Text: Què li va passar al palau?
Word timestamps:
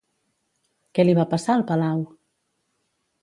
Què 0.99 1.03
li 1.05 1.15
va 1.19 1.27
passar 1.35 1.57
al 1.57 1.63
palau? 1.73 2.01